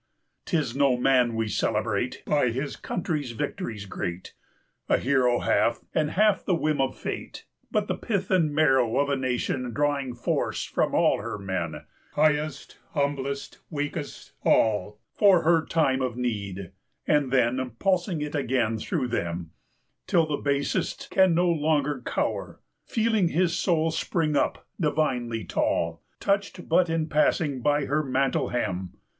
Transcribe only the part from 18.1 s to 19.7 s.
it again through them,